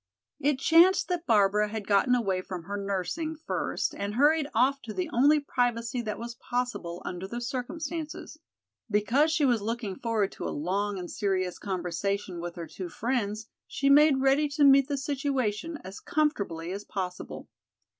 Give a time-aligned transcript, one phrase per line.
[0.39, 4.95] It chanced that Barbara had gotten away from her nursing first and hurried off to
[4.95, 8.39] the only privacy that was possible under the circumstances.
[8.89, 13.45] Because she was looking forward to a long and serious conversation with her two friends
[13.67, 17.47] she made ready to meet the situation as comfortably as possible.